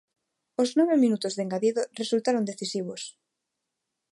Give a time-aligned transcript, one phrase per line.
[0.61, 3.01] Os nove minutos de engadido resultaron decisivos.